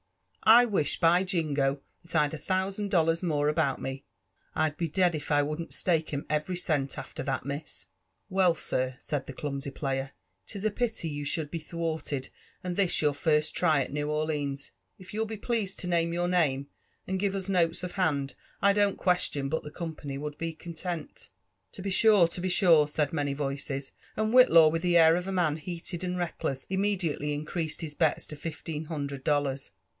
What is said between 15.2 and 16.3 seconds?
be pleased to name your